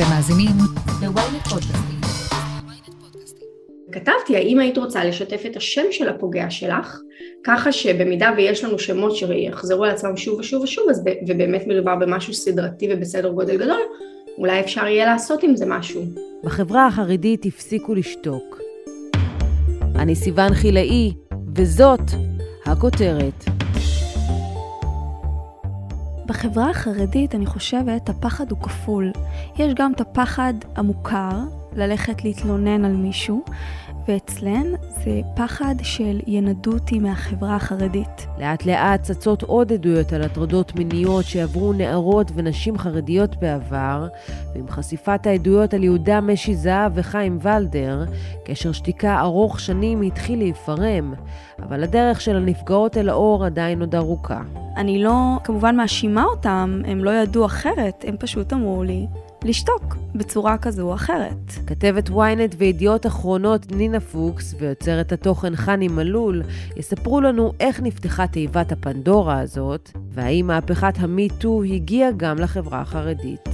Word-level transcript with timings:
אתם 0.00 0.08
מאזינים 0.08 0.56
ל-ynet 1.02 1.48
פודקאסטים. 1.48 2.00
כתבתי, 3.92 4.36
האם 4.36 4.58
היית 4.58 4.78
רוצה 4.78 5.04
לשתף 5.04 5.42
את 5.46 5.56
השם 5.56 5.82
של 5.90 6.08
הפוגע 6.08 6.50
שלך, 6.50 7.00
ככה 7.44 7.72
שבמידה 7.72 8.30
ויש 8.36 8.64
לנו 8.64 8.78
שמות 8.78 9.16
שיחזרו 9.16 9.84
על 9.84 9.90
עצמם 9.90 10.16
שוב 10.16 10.38
ושוב 10.38 10.62
ושוב, 10.62 10.88
אז 10.90 11.02
ובאמת 11.28 11.66
מדובר 11.66 11.96
במשהו 11.96 12.34
סדרתי 12.34 12.88
ובסדר 12.90 13.28
גודל 13.28 13.56
גדול, 13.56 13.80
אולי 14.38 14.60
אפשר 14.60 14.86
יהיה 14.86 15.06
לעשות 15.06 15.42
עם 15.42 15.56
זה 15.56 15.66
משהו. 15.66 16.02
בחברה 16.44 16.86
החרדית 16.86 17.46
הפסיקו 17.46 17.94
לשתוק. 17.94 18.60
אני 19.98 20.16
סיוון 20.16 20.54
חילאי, 20.54 21.12
וזאת 21.56 22.10
הכותרת. 22.66 23.44
בחברה 26.30 26.70
החרדית 26.70 27.34
אני 27.34 27.46
חושבת 27.46 28.08
הפחד 28.08 28.50
הוא 28.50 28.58
כפול. 28.58 29.12
יש 29.56 29.74
גם 29.74 29.92
את 29.92 30.00
הפחד 30.00 30.54
המוכר, 30.76 31.38
ללכת 31.76 32.24
להתלונן 32.24 32.84
על 32.84 32.92
מישהו, 32.92 33.44
ואצלן 34.08 34.66
זה 34.88 35.20
פחד 35.36 35.74
של 35.82 36.20
ינדו 36.26 36.72
אותי 36.72 36.98
מהחברה 36.98 37.56
החרדית. 37.56 38.26
לאט 38.38 38.66
לאט 38.66 39.02
צצות 39.02 39.42
עוד 39.42 39.72
עדויות 39.72 40.12
על 40.12 40.22
הטרדות 40.22 40.74
מיניות 40.74 41.24
שעברו 41.24 41.72
נערות 41.72 42.30
ונשים 42.34 42.78
חרדיות 42.78 43.36
בעבר, 43.36 44.08
ועם 44.54 44.68
חשיפת 44.68 45.26
העדויות 45.26 45.74
על 45.74 45.84
יהודה 45.84 46.20
משי 46.20 46.54
זהב 46.54 46.92
וחיים 46.94 47.38
ולדר, 47.42 48.04
קשר 48.44 48.72
שתיקה 48.72 49.20
ארוך 49.20 49.60
שנים 49.60 50.02
התחיל 50.02 50.38
להיפרם, 50.38 51.14
אבל 51.62 51.82
הדרך 51.82 52.20
של 52.20 52.36
הנפגעות 52.36 52.96
אל 52.96 53.08
האור 53.08 53.44
עדיין 53.44 53.80
עוד 53.80 53.94
ארוכה. 53.94 54.40
אני 54.76 55.02
לא 55.02 55.38
כמובן 55.44 55.76
מאשימה 55.76 56.24
אותם, 56.24 56.82
הם 56.86 57.04
לא 57.04 57.10
ידעו 57.10 57.44
אחרת, 57.46 58.04
הם 58.08 58.16
פשוט 58.18 58.52
אמרו 58.52 58.82
לי, 58.82 59.06
לשתוק 59.44 59.96
בצורה 60.14 60.58
כזו 60.58 60.82
או 60.82 60.94
אחרת. 60.94 61.52
כתבת 61.66 62.08
ynet 62.08 62.54
וידיעות 62.58 63.06
אחרונות 63.06 63.72
נינה 63.72 64.00
פוקס 64.00 64.54
ויוצרת 64.58 65.12
התוכן 65.12 65.56
חני 65.56 65.88
מלול 65.88 66.42
יספרו 66.76 67.20
לנו 67.20 67.52
איך 67.60 67.80
נפתחה 67.80 68.26
תיבת 68.26 68.72
הפנדורה 68.72 69.40
הזאת, 69.40 69.90
והאם 70.10 70.46
מהפכת 70.46 70.94
המיטו 70.98 71.62
הגיעה 71.62 72.10
גם 72.16 72.38
לחברה 72.38 72.80
החרדית. 72.80 73.48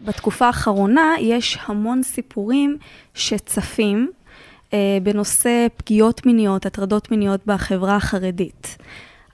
בתקופה 0.00 0.46
האחרונה 0.46 1.14
יש 1.20 1.58
המון 1.66 2.02
סיפורים 2.02 2.78
שצפים 3.14 4.10
אה, 4.72 4.98
בנושא 5.02 5.66
פגיעות 5.76 6.26
מיניות, 6.26 6.66
הטרדות 6.66 7.10
מיניות 7.10 7.40
בחברה 7.46 7.96
החרדית. 7.96 8.76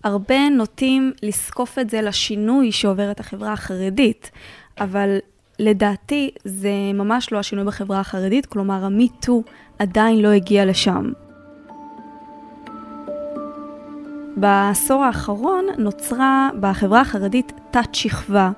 הרבה 0.04 0.48
נוטים 0.48 1.12
לזקוף 1.22 1.78
את 1.78 1.90
זה 1.90 2.02
לשינוי 2.02 2.72
שעוברת 2.72 3.20
החברה 3.20 3.52
החרדית, 3.52 4.30
אבל 4.80 5.18
לדעתי 5.58 6.30
זה 6.44 6.70
ממש 6.94 7.32
לא 7.32 7.38
השינוי 7.38 7.64
בחברה 7.64 8.00
החרדית, 8.00 8.46
כלומר 8.46 8.84
המיטו 8.84 9.42
עדיין 9.78 10.18
לא 10.18 10.28
הגיע 10.28 10.64
לשם. 10.64 11.12
בעשור 14.36 15.04
האחרון 15.04 15.66
נוצרה 15.78 16.50
בחברה 16.60 17.00
החרדית 17.00 17.52
תת-שכבה 17.70 18.50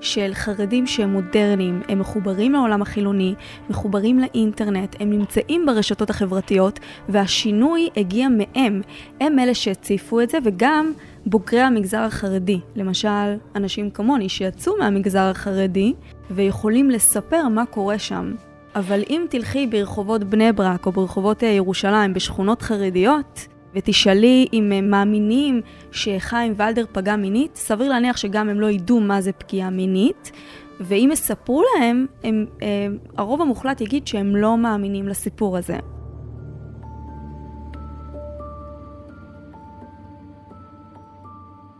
של 0.00 0.30
חרדים 0.34 0.86
שהם 0.86 1.12
מודרניים, 1.12 1.82
הם 1.88 1.98
מחוברים 1.98 2.52
לעולם 2.52 2.82
החילוני, 2.82 3.34
מחוברים 3.70 4.18
לאינטרנט, 4.18 4.96
הם 5.00 5.10
נמצאים 5.10 5.66
ברשתות 5.66 6.10
החברתיות, 6.10 6.80
והשינוי 7.08 7.88
הגיע 7.96 8.28
מהם. 8.28 8.80
הם 9.20 9.38
אלה 9.38 9.54
שהציפו 9.54 10.20
את 10.20 10.30
זה, 10.30 10.38
וגם 10.44 10.92
בוגרי 11.26 11.60
המגזר 11.60 12.00
החרדי. 12.00 12.60
למשל, 12.76 13.36
אנשים 13.56 13.90
כמוני 13.90 14.28
שיצאו 14.28 14.72
מהמגזר 14.78 15.30
החרדי 15.30 15.92
ויכולים 16.30 16.90
לספר 16.90 17.48
מה 17.48 17.66
קורה 17.66 17.98
שם. 17.98 18.34
אבל 18.74 19.02
אם 19.10 19.24
תלכי 19.30 19.66
ברחובות 19.66 20.24
בני 20.24 20.52
ברק 20.52 20.86
או 20.86 20.92
ברחובות 20.92 21.42
ירושלים, 21.42 22.14
בשכונות 22.14 22.62
חרדיות, 22.62 23.48
ותשאלי 23.74 24.46
אם 24.52 24.72
הם 24.72 24.90
מאמינים 24.90 25.60
שחיים 25.92 26.54
ולדר 26.56 26.84
פגע 26.92 27.16
מינית, 27.16 27.56
סביר 27.56 27.88
להניח 27.88 28.16
שגם 28.16 28.48
הם 28.48 28.60
לא 28.60 28.70
ידעו 28.70 29.00
מה 29.00 29.20
זה 29.20 29.32
פגיעה 29.32 29.70
מינית, 29.70 30.32
ואם 30.80 31.10
יספרו 31.12 31.62
להם, 31.62 32.06
הם, 32.24 32.46
הם, 32.60 32.98
הרוב 33.16 33.42
המוחלט 33.42 33.80
יגיד 33.80 34.06
שהם 34.06 34.36
לא 34.36 34.58
מאמינים 34.58 35.08
לסיפור 35.08 35.56
הזה. 35.56 35.78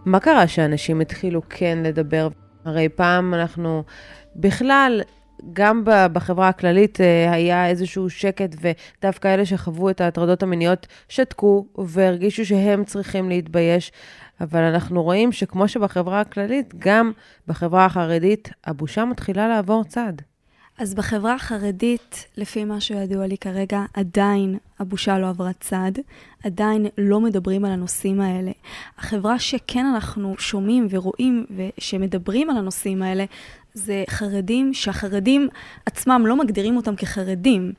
מה 0.05 0.21
קרה 0.21 0.47
שאנשים 0.47 1.01
התחילו 1.01 1.43
כן 1.49 1.79
לדבר? 1.83 2.29
הרי 2.65 2.89
פעם 2.89 3.35
אנחנו 3.35 3.83
בכלל 4.37 5.01
גם 5.53 5.83
בחברה 5.85 6.49
הכללית 6.49 7.01
אה, 7.01 7.33
היה 7.33 7.69
איזשהו 7.69 8.11
שקט, 8.11 8.57
ודווקא 8.61 9.35
אלה 9.35 9.47
שחוו 9.47 9.91
את 9.91 10.01
ההטרדות 10.01 10.43
המיניות 10.43 10.87
שתקו 11.09 11.67
והרגישו 11.79 12.47
שהם 12.47 12.85
צריכים 12.85 13.29
להתבייש. 13.29 13.93
אבל 14.41 14.61
אנחנו 14.61 15.03
רואים 15.03 15.33
שכמו 15.33 15.69
שבחברה 15.69 16.21
הכללית, 16.21 16.75
גם 16.79 17.13
בחברה 17.47 17.85
החרדית, 17.85 18.51
הבושה 18.65 19.05
מתחילה 19.05 19.49
לעבור 19.49 19.85
צד. 19.85 20.13
אז 20.79 20.95
בחברה 20.95 21.35
החרדית, 21.35 22.27
לפי 22.37 22.65
מה 22.65 22.81
שידוע 22.81 23.27
לי 23.27 23.39
כרגע, 23.39 23.85
עדיין 23.95 24.59
הבושה 24.79 25.19
לא 25.19 25.29
עברה 25.29 25.51
צד, 25.61 25.93
עדיין 26.45 26.87
לא 26.99 27.21
מדברים 27.21 27.65
על 27.65 27.73
הנושאים 27.73 28.21
האלה. 28.21 28.51
החברה 28.99 29.39
שכן 29.39 29.87
אנחנו 29.87 30.35
שומעים 30.39 30.87
ורואים 30.91 31.47
ושמדברים 31.57 32.51
על 32.51 32.57
הנושאים 32.57 33.03
האלה, 33.03 33.25
זה 33.79 34.05
חרדים 34.11 34.75
שהחרדים 34.75 35.49
עצמם 35.87 36.25
לא 36.27 36.37
מגדירים 36.37 36.77
אותם 36.77 36.97
כחרדים. 36.97 37.73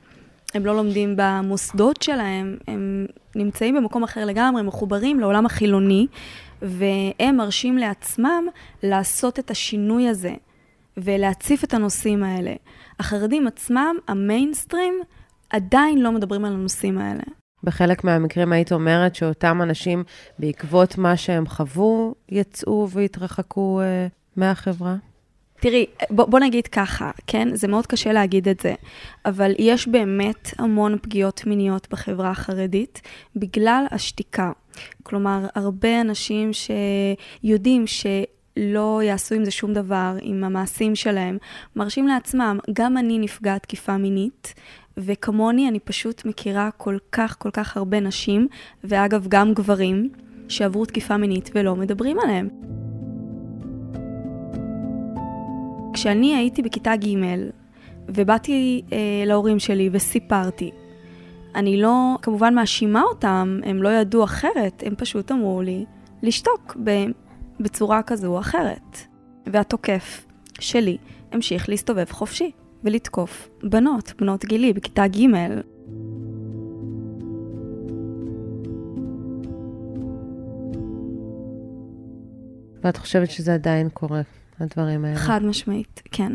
הם 0.54 0.66
לא 0.66 0.76
לומדים 0.76 1.14
במוסדות 1.16 2.02
שלהם, 2.02 2.56
הם 2.68 3.06
נמצאים 3.36 3.76
במקום 3.76 4.02
אחר 4.02 4.24
לגמרי, 4.24 4.62
מחוברים 4.62 5.20
לעולם 5.20 5.46
החילוני, 5.46 6.06
והם 6.62 7.36
מרשים 7.36 7.78
לעצמם 7.78 8.44
לעשות 8.82 9.38
את 9.38 9.50
השינוי 9.50 10.08
הזה 10.08 10.34
ולהציף 10.96 11.64
את 11.64 11.74
הנושאים 11.74 12.22
האלה. 12.22 12.52
החרדים 12.98 13.46
עצמם, 13.46 13.96
המיינסטרים, 14.08 14.94
עדיין 15.50 15.98
לא 15.98 16.12
מדברים 16.12 16.44
על 16.44 16.52
הנושאים 16.52 16.98
האלה. 16.98 17.22
בחלק 17.64 18.04
מהמקרים 18.04 18.52
היית 18.52 18.72
אומרת 18.72 19.14
שאותם 19.14 19.62
אנשים, 19.62 20.04
בעקבות 20.38 20.98
מה 20.98 21.16
שהם 21.16 21.46
חוו, 21.46 22.14
יצאו 22.28 22.88
והתרחקו 22.90 23.80
אה, 23.80 24.06
מהחברה? 24.36 24.96
תראי, 25.60 25.86
בוא, 26.10 26.24
בוא 26.24 26.38
נגיד 26.40 26.66
ככה, 26.66 27.10
כן? 27.26 27.48
זה 27.54 27.68
מאוד 27.68 27.86
קשה 27.86 28.12
להגיד 28.12 28.48
את 28.48 28.60
זה, 28.60 28.74
אבל 29.24 29.52
יש 29.58 29.88
באמת 29.88 30.50
המון 30.58 30.98
פגיעות 31.02 31.46
מיניות 31.46 31.88
בחברה 31.90 32.30
החרדית 32.30 33.00
בגלל 33.36 33.84
השתיקה. 33.90 34.52
כלומר, 35.02 35.46
הרבה 35.54 36.00
אנשים 36.00 36.50
שיודעים 36.52 37.86
ש... 37.86 38.06
לא 38.56 39.00
יעשו 39.02 39.34
עם 39.34 39.44
זה 39.44 39.50
שום 39.50 39.72
דבר, 39.72 40.16
עם 40.22 40.44
המעשים 40.44 40.94
שלהם, 40.96 41.38
מרשים 41.76 42.06
לעצמם, 42.06 42.58
גם 42.72 42.96
אני 42.96 43.18
נפגעת 43.18 43.62
תקיפה 43.62 43.96
מינית, 43.96 44.54
וכמוני 44.96 45.68
אני 45.68 45.80
פשוט 45.80 46.24
מכירה 46.24 46.70
כל 46.76 46.98
כך 47.12 47.36
כל 47.38 47.50
כך 47.50 47.76
הרבה 47.76 48.00
נשים, 48.00 48.48
ואגב 48.84 49.26
גם 49.28 49.54
גברים, 49.54 50.10
שעברו 50.48 50.86
תקיפה 50.86 51.16
מינית 51.16 51.50
ולא 51.54 51.76
מדברים 51.76 52.18
עליהם. 52.18 52.79
כשאני 55.92 56.36
הייתי 56.36 56.62
בכיתה 56.62 56.96
ג' 56.96 57.08
ובאתי 58.08 58.82
אה, 58.92 58.98
להורים 59.26 59.58
שלי 59.58 59.88
וסיפרתי, 59.92 60.70
אני 61.54 61.80
לא 61.80 62.16
כמובן 62.22 62.54
מאשימה 62.54 63.02
אותם, 63.02 63.60
הם 63.64 63.82
לא 63.82 63.88
ידעו 63.88 64.24
אחרת, 64.24 64.82
הם 64.86 64.94
פשוט 64.94 65.32
אמרו 65.32 65.62
לי 65.62 65.84
לשתוק 66.22 66.76
בצורה 67.60 68.02
כזו 68.02 68.26
או 68.26 68.40
אחרת. 68.40 68.98
והתוקף 69.46 70.26
שלי 70.60 70.96
המשיך 71.32 71.68
להסתובב 71.68 72.10
חופשי 72.10 72.50
ולתקוף 72.84 73.48
בנות, 73.62 74.12
בנות 74.18 74.44
גילי, 74.44 74.72
בכיתה 74.72 75.06
ג'. 75.06 75.26
ואת 82.82 82.96
חושבת 82.96 83.30
שזה 83.30 83.54
עדיין 83.54 83.88
קורה? 83.88 84.20
הדברים 84.62 85.04
האלה. 85.04 85.16
חד 85.16 85.44
משמעית, 85.44 86.02
כן. 86.10 86.32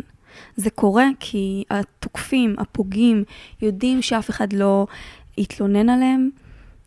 זה 0.56 0.69
קורה 0.69 1.07
כי 1.19 1.63
התוקפים, 1.69 2.56
הפוגעים, 2.57 3.24
יודעים 3.62 4.01
שאף 4.01 4.30
אחד 4.30 4.54
לא 4.54 4.88
יתלונן 5.38 5.89
עליהם. 5.89 6.30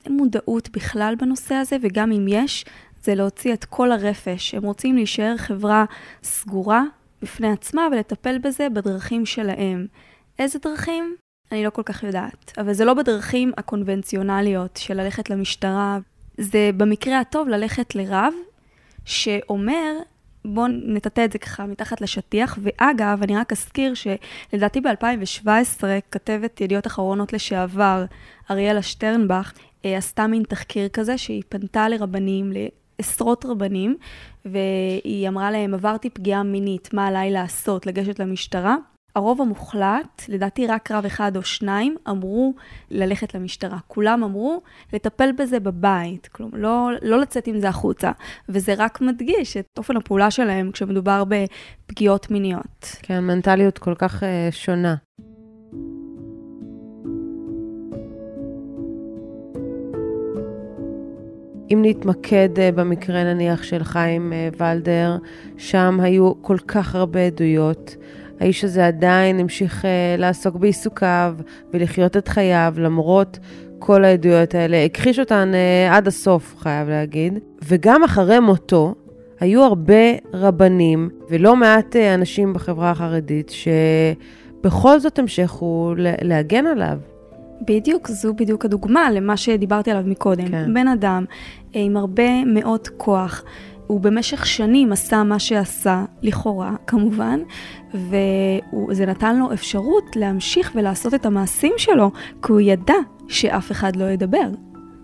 אין 0.04 0.16
מודעות 0.16 0.68
בכלל 0.72 1.14
בנושא 1.18 1.54
הזה, 1.54 1.76
וגם 1.82 2.12
אם 2.12 2.26
יש, 2.28 2.64
זה 3.02 3.14
להוציא 3.14 3.52
את 3.52 3.64
כל 3.64 3.92
הרפש. 3.92 4.54
הם 4.54 4.62
רוצים 4.62 4.94
להישאר 4.94 5.36
חברה 5.36 5.84
סגורה 6.22 6.82
בפני 7.22 7.52
עצמה 7.52 7.88
ולטפל 7.92 8.38
בזה 8.38 8.68
בדרכים 8.68 9.26
שלהם. 9.26 9.86
איזה 10.38 10.58
דרכים? 10.62 11.14
אני 11.52 11.64
לא 11.64 11.70
כל 11.70 11.82
כך 11.82 12.02
יודעת. 12.02 12.52
אבל 12.58 12.72
זה 12.72 12.84
לא 12.84 12.94
בדרכים 12.94 13.52
הקונבנציונליות 13.56 14.76
של 14.76 14.94
ללכת 14.94 15.30
למשטרה. 15.30 15.98
זה 16.38 16.70
במקרה 16.76 17.20
הטוב 17.20 17.48
ללכת 17.48 17.94
לרב 17.94 18.34
שאומר 19.04 19.92
בואו 20.44 20.66
נטאטא 20.68 21.24
את 21.24 21.32
זה 21.32 21.38
ככה 21.38 21.66
מתחת 21.66 22.00
לשטיח. 22.00 22.58
ואגב, 22.62 23.22
אני 23.22 23.36
רק 23.36 23.52
אזכיר 23.52 23.92
שלדעתי 23.94 24.80
ב-2017, 24.80 25.84
כתבת 26.10 26.60
ידיעות 26.60 26.86
אחרונות 26.86 27.32
לשעבר, 27.32 28.04
אריאלה 28.50 28.82
שטרנבך, 28.82 29.52
אה, 29.84 29.96
עשתה 29.96 30.26
מין 30.26 30.42
תחקיר 30.42 30.88
כזה, 30.88 31.18
שהיא 31.18 31.42
פנתה 31.48 31.88
לרבנים, 31.88 32.52
לעשרות 32.98 33.44
רבנים, 33.44 33.96
והיא 34.44 35.28
אמרה 35.28 35.50
להם, 35.50 35.74
עברתי 35.74 36.10
פגיעה 36.10 36.42
מינית, 36.42 36.94
מה 36.94 37.06
עליי 37.06 37.30
לעשות? 37.30 37.86
לגשת 37.86 38.18
למשטרה? 38.18 38.76
הרוב 39.16 39.40
המוחלט, 39.40 40.22
לדעתי 40.28 40.66
רק 40.66 40.90
רב 40.90 41.04
אחד 41.04 41.36
או 41.36 41.42
שניים, 41.42 41.96
אמרו 42.08 42.54
ללכת 42.90 43.34
למשטרה. 43.34 43.78
כולם 43.86 44.24
אמרו 44.24 44.62
לטפל 44.92 45.32
בזה 45.38 45.60
בבית, 45.60 46.26
כלומר, 46.26 46.58
לא, 46.58 46.90
לא 47.02 47.20
לצאת 47.20 47.46
עם 47.46 47.60
זה 47.60 47.68
החוצה. 47.68 48.10
וזה 48.48 48.74
רק 48.78 49.00
מדגיש 49.00 49.56
את 49.56 49.66
אופן 49.78 49.96
הפעולה 49.96 50.30
שלהם 50.30 50.70
כשמדובר 50.72 51.24
בפגיעות 51.24 52.30
מיניות. 52.30 52.96
כן, 53.02 53.24
מנטליות 53.24 53.78
כל 53.78 53.94
כך 53.94 54.22
uh, 54.22 54.26
שונה. 54.50 54.94
אם 61.70 61.82
נתמקד 61.82 62.48
uh, 62.56 62.76
במקרה 62.76 63.24
נניח 63.24 63.62
של 63.62 63.84
חיים 63.84 64.32
uh, 64.32 64.62
ולדר, 64.62 65.16
שם 65.56 66.00
היו 66.00 66.42
כל 66.42 66.58
כך 66.58 66.94
הרבה 66.94 67.20
עדויות. 67.20 67.96
האיש 68.40 68.64
הזה 68.64 68.86
עדיין 68.86 69.40
המשיך 69.40 69.84
uh, 69.84 70.20
לעסוק 70.20 70.56
בעיסוקיו 70.56 71.34
ולחיות 71.72 72.16
את 72.16 72.28
חייו, 72.28 72.74
למרות 72.78 73.38
כל 73.78 74.04
העדויות 74.04 74.54
האלה. 74.54 74.84
הכחיש 74.84 75.18
אותן 75.18 75.52
uh, 75.52 75.94
עד 75.94 76.06
הסוף, 76.06 76.56
חייב 76.58 76.88
להגיד. 76.88 77.38
וגם 77.64 78.04
אחרי 78.04 78.40
מותו, 78.40 78.94
היו 79.40 79.62
הרבה 79.62 80.12
רבנים 80.32 81.08
ולא 81.30 81.56
מעט 81.56 81.96
uh, 81.96 82.14
אנשים 82.14 82.52
בחברה 82.52 82.90
החרדית 82.90 83.52
שבכל 84.60 85.00
זאת 85.00 85.18
המשכו 85.18 85.94
להגן 86.22 86.66
עליו. 86.66 86.98
בדיוק, 87.66 88.08
זו 88.08 88.34
בדיוק 88.34 88.64
הדוגמה 88.64 89.10
למה 89.10 89.36
שדיברתי 89.36 89.90
עליו 89.90 90.02
מקודם. 90.06 90.48
כן. 90.48 90.74
בן 90.74 90.88
אדם 90.88 91.24
עם 91.72 91.96
הרבה 91.96 92.44
מאוד 92.44 92.88
כוח, 92.88 93.44
הוא 93.88 94.00
במשך 94.00 94.46
שנים 94.46 94.92
עשה 94.92 95.22
מה 95.22 95.38
שעשה, 95.38 96.04
לכאורה 96.22 96.74
כמובן, 96.86 97.40
וזה 97.94 99.06
נתן 99.06 99.36
לו 99.36 99.52
אפשרות 99.52 100.16
להמשיך 100.16 100.72
ולעשות 100.74 101.14
את 101.14 101.26
המעשים 101.26 101.72
שלו, 101.76 102.10
כי 102.42 102.52
הוא 102.52 102.60
ידע 102.60 102.94
שאף 103.28 103.72
אחד 103.72 103.96
לא 103.96 104.04
ידבר. 104.04 104.48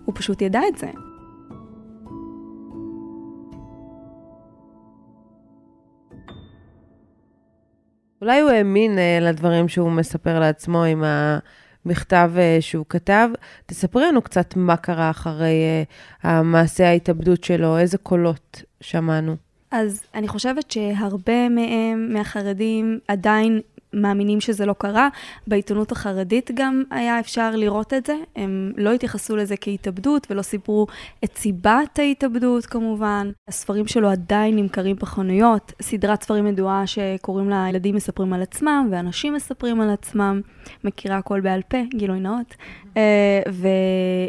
הוא 0.05 0.15
פשוט 0.15 0.41
ידע 0.41 0.61
את 0.67 0.77
זה. 0.77 0.87
אולי 8.21 8.39
הוא 8.39 8.49
האמין 8.49 8.97
uh, 8.97 9.23
לדברים 9.23 9.67
שהוא 9.67 9.91
מספר 9.91 10.39
לעצמו 10.39 10.83
עם 10.83 11.03
המכתב 11.03 11.64
uh, 11.87 12.39
שהוא 12.59 12.85
כתב. 12.89 13.29
תספרי 13.65 14.05
לנו 14.05 14.21
קצת 14.21 14.55
מה 14.55 14.77
קרה 14.77 15.09
אחרי 15.09 15.53
uh, 15.83 16.27
המעשה 16.27 16.87
ההתאבדות 16.87 17.43
שלו, 17.43 17.77
איזה 17.77 17.97
קולות 17.97 18.61
שמענו. 18.81 19.35
אז 19.71 20.03
אני 20.13 20.27
חושבת 20.27 20.71
שהרבה 20.71 21.49
מהם, 21.49 22.13
מהחרדים, 22.13 22.99
עדיין 23.07 23.61
מאמינים 23.95 24.41
שזה 24.41 24.65
לא 24.65 24.73
קרה. 24.77 25.09
בעיתונות 25.47 25.91
החרדית 25.91 26.51
גם 26.53 26.83
היה 26.91 27.19
אפשר 27.19 27.55
לראות 27.55 27.93
את 27.93 28.05
זה. 28.05 28.15
הם 28.35 28.71
לא 28.77 28.91
התייחסו 28.91 29.35
לזה 29.35 29.55
כהתאבדות 29.61 30.27
ולא 30.29 30.41
סיפרו 30.41 30.87
את 31.23 31.37
סיבת 31.37 31.99
ההתאבדות 31.99 32.65
כמובן. 32.65 33.31
הספרים 33.47 33.87
שלו 33.87 34.09
עדיין 34.09 34.55
נמכרים 34.55 34.95
בחנויות. 34.95 35.73
סדרת 35.81 36.23
ספרים 36.23 36.47
ידועה 36.47 36.87
שקוראים 36.87 37.49
לה 37.49 37.65
ילדים 37.69 37.95
מספרים 37.95 38.33
על 38.33 38.41
עצמם 38.41 38.87
ואנשים 38.91 39.33
מספרים 39.33 39.81
על 39.81 39.89
עצמם. 39.89 40.41
מכירה 40.83 41.17
הכל 41.17 41.41
בעל 41.41 41.61
פה, 41.67 41.77
גילוי 41.95 42.19
נאות. 42.19 42.55
אה, 42.97 43.41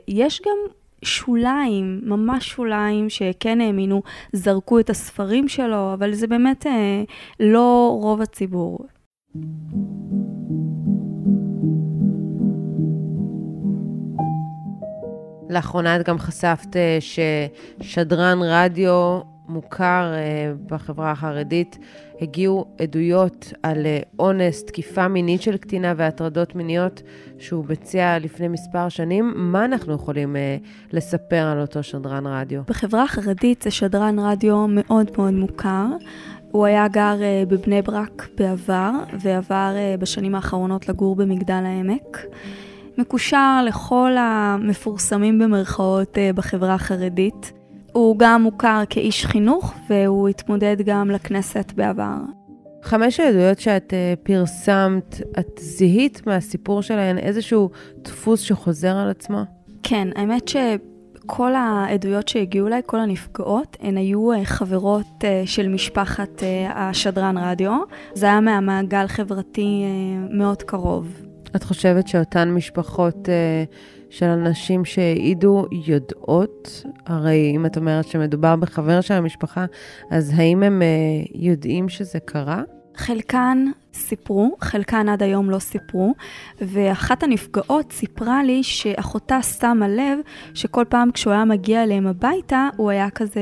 ויש 0.08 0.42
גם 0.46 0.76
שוליים, 1.02 2.00
ממש 2.02 2.48
שוליים, 2.48 3.10
שכן 3.10 3.60
האמינו, 3.60 4.02
זרקו 4.32 4.80
את 4.80 4.90
הספרים 4.90 5.48
שלו, 5.48 5.94
אבל 5.94 6.12
זה 6.12 6.26
באמת 6.26 6.66
אה, 6.66 7.02
לא 7.40 7.98
רוב 8.02 8.22
הציבור. 8.22 8.78
לאחרונה 15.50 15.96
את 15.96 16.08
גם 16.08 16.18
חשפת 16.18 16.76
אה, 16.76 16.98
ששדרן 17.00 18.38
רדיו 18.42 19.20
מוכר 19.48 20.12
אה, 20.14 20.52
בחברה 20.66 21.10
החרדית, 21.10 21.78
הגיעו 22.20 22.64
עדויות 22.78 23.52
על 23.62 23.86
אה, 23.86 23.98
אונס, 24.18 24.64
תקיפה 24.64 25.08
מינית 25.08 25.42
של 25.42 25.56
קטינה 25.56 25.94
והטרדות 25.96 26.54
מיניות 26.54 27.02
שהוא 27.38 27.64
ביצע 27.64 28.18
לפני 28.18 28.48
מספר 28.48 28.88
שנים. 28.88 29.32
מה 29.36 29.64
אנחנו 29.64 29.94
יכולים 29.94 30.36
לספר 30.92 31.46
על 31.52 31.60
אותו 31.60 31.82
שדרן 31.82 32.26
רדיו? 32.26 32.62
בחברה 32.68 33.02
החרדית 33.02 33.62
זה 33.62 33.70
שדרן 33.70 34.18
רדיו 34.18 34.66
מאוד 34.68 35.06
מאוד 35.16 35.34
מוכר. 35.34 35.86
הוא 36.56 36.66
היה 36.66 36.88
גר 36.88 37.16
בבני 37.48 37.82
ברק 37.82 38.28
בעבר, 38.38 38.90
ועבר 39.20 39.74
בשנים 39.98 40.34
האחרונות 40.34 40.88
לגור 40.88 41.16
במגדל 41.16 41.62
העמק. 41.66 42.26
מקושר 42.98 43.62
לכל 43.66 44.12
המפורסמים 44.18 45.38
במרכאות 45.38 46.18
בחברה 46.34 46.74
החרדית. 46.74 47.52
הוא 47.92 48.18
גם 48.18 48.42
מוכר 48.42 48.82
כאיש 48.90 49.26
חינוך, 49.26 49.74
והוא 49.90 50.28
התמודד 50.28 50.76
גם 50.84 51.10
לכנסת 51.10 51.72
בעבר. 51.76 52.16
חמש 52.82 53.20
העדויות 53.20 53.60
שאת 53.60 53.92
פרסמת, 54.22 55.20
את 55.38 55.60
זיהית 55.60 56.26
מהסיפור 56.26 56.82
שלהן 56.82 57.18
איזשהו 57.18 57.70
דפוס 58.02 58.40
שחוזר 58.40 58.96
על 58.96 59.10
עצמו? 59.10 59.42
כן, 59.82 60.08
האמת 60.16 60.48
שכל 61.26 61.54
העדויות 61.54 62.28
שהגיעו 62.28 62.66
אליי, 62.66 62.80
כל 62.86 63.00
הנפגעות, 63.00 63.76
הן 63.80 63.96
היו 63.96 64.32
uh, 64.32 64.44
חברות 64.44 65.06
uh, 65.20 65.24
של 65.46 65.68
משפחת 65.68 66.40
uh, 66.40 66.72
השדרן 66.74 67.38
רדיו. 67.38 67.78
זה 68.14 68.26
היה 68.26 68.40
מהמעגל 68.40 69.06
חברתי 69.06 69.84
מאוד 70.30 70.62
קרוב. 70.62 71.22
את 71.56 71.62
חושבת 71.62 72.08
שאותן 72.08 72.50
משפחות... 72.50 73.28
של 74.10 74.26
אנשים 74.26 74.84
שהעידו 74.84 75.66
יודעות, 75.86 76.84
הרי 77.06 77.52
אם 77.56 77.66
את 77.66 77.76
אומרת 77.76 78.06
שמדובר 78.08 78.56
בחבר 78.56 79.00
של 79.00 79.14
המשפחה, 79.14 79.64
אז 80.10 80.32
האם 80.36 80.62
הם 80.62 80.82
יודעים 81.34 81.88
שזה 81.88 82.18
קרה? 82.24 82.62
חלקן 82.96 83.64
סיפרו, 83.94 84.56
חלקן 84.60 85.08
עד 85.08 85.22
היום 85.22 85.50
לא 85.50 85.58
סיפרו, 85.58 86.14
ואחת 86.60 87.22
הנפגעות 87.22 87.92
סיפרה 87.92 88.42
לי 88.42 88.62
שאחותה 88.62 89.42
שמה 89.42 89.88
לב 89.88 90.18
שכל 90.54 90.84
פעם 90.88 91.10
כשהוא 91.10 91.32
היה 91.32 91.44
מגיע 91.44 91.82
אליהם 91.82 92.06
הביתה, 92.06 92.68
הוא 92.76 92.90
היה 92.90 93.10
כזה 93.10 93.40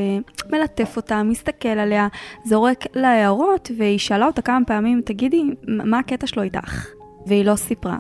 מלטף 0.53 0.97
אותה, 0.97 1.23
מסתכל 1.23 1.69
עליה, 1.69 2.09
זורק 2.45 2.85
לה 2.95 3.09
הערות, 3.09 3.71
והיא 3.79 3.99
שאלה 3.99 4.27
אותה 4.27 4.43
כמה 4.43 4.65
פעמים, 4.67 5.01
תגידי, 5.05 5.43
מה 5.67 5.99
הקטע 5.99 6.27
שלו 6.27 6.43
איתך? 6.43 6.87
והיא 7.27 7.45
לא 7.45 7.57
סיפרה. 7.57 7.99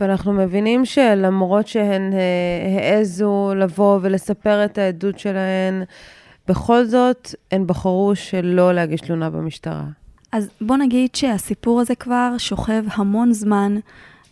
ואנחנו 0.00 0.32
מבינים 0.32 0.84
שלמרות 0.84 1.66
שהן 1.66 2.12
אה, 2.12 2.18
העזו 2.80 3.52
לבוא 3.56 3.98
ולספר 4.02 4.64
את 4.64 4.78
העדות 4.78 5.18
שלהן, 5.18 5.82
בכל 6.48 6.84
זאת 6.84 7.34
הן 7.50 7.66
בחרו 7.66 8.12
שלא 8.14 8.72
להגיש 8.72 9.00
תלונה 9.00 9.30
במשטרה. 9.30 9.84
אז 10.32 10.48
בוא 10.60 10.76
נגיד 10.76 11.14
שהסיפור 11.14 11.80
הזה 11.80 11.94
כבר 11.94 12.34
שוכב 12.38 12.84
המון 12.92 13.32
זמן 13.32 13.76